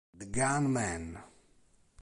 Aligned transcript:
The 0.17 0.25
Gun 0.25 0.71
Man 0.73 1.21